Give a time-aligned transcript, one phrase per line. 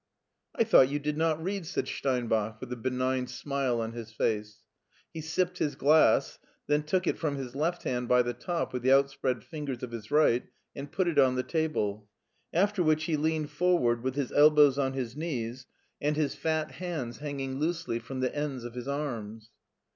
[0.59, 4.63] '""I thought you did hot read?" said Steinbach with a benign smile on his face.
[5.13, 6.39] He sipped his cflass.
[6.65, 9.91] then took it from his left hand bv the top with the outspread fingers of
[9.91, 10.43] his right
[10.75, 12.09] and put it on the table,
[12.51, 15.67] after which he leaned forward with his elbows on his knees
[16.01, 19.51] and his no MARTIN SCHULER fat hands hanging loosely from the ends of his arms.